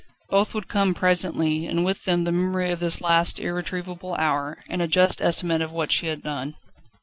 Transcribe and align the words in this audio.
Both 0.31 0.55
would 0.55 0.67
come 0.67 0.95
presently, 0.95 1.67
and 1.67 1.85
with 1.85 2.05
them 2.05 2.23
the 2.23 2.31
memory 2.31 2.71
of 2.71 2.79
this 2.79 3.01
last 3.01 3.39
irretrievable 3.39 4.15
hour 4.15 4.57
and 4.67 4.81
a 4.81 4.87
just 4.87 5.21
estimate 5.21 5.61
of 5.61 5.71
what 5.73 5.91
she 5.91 6.07
had 6.07 6.23
done. 6.23 6.55